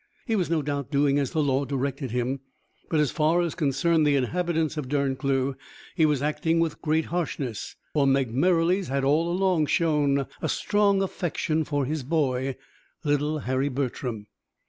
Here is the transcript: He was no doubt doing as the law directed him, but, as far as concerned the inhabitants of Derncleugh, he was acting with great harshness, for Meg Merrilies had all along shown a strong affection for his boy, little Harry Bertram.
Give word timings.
He 0.25 0.35
was 0.35 0.49
no 0.49 0.63
doubt 0.63 0.89
doing 0.89 1.19
as 1.19 1.29
the 1.29 1.43
law 1.43 1.63
directed 1.63 2.09
him, 2.09 2.39
but, 2.89 2.99
as 2.99 3.11
far 3.11 3.39
as 3.41 3.53
concerned 3.53 4.03
the 4.03 4.15
inhabitants 4.15 4.75
of 4.75 4.89
Derncleugh, 4.89 5.53
he 5.95 6.07
was 6.07 6.23
acting 6.23 6.59
with 6.59 6.81
great 6.81 7.05
harshness, 7.13 7.75
for 7.93 8.07
Meg 8.07 8.31
Merrilies 8.33 8.87
had 8.87 9.03
all 9.03 9.29
along 9.31 9.67
shown 9.67 10.25
a 10.41 10.49
strong 10.49 11.03
affection 11.03 11.63
for 11.63 11.85
his 11.85 12.01
boy, 12.01 12.55
little 13.03 13.37
Harry 13.41 13.69
Bertram. 13.69 14.25